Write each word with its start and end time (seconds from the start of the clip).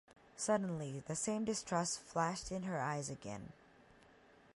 Suddenly, 0.35 1.03
the 1.05 1.15
same 1.15 1.45
distrust 1.45 1.99
flashed 1.99 2.51
in 2.51 2.63
her 2.63 2.79
eyes 2.79 3.11
again. 3.11 3.51